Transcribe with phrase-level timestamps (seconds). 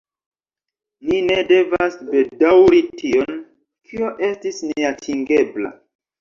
[1.09, 3.37] Ni ne devas bedaŭri tion,
[3.91, 5.73] kio estis neatingebla.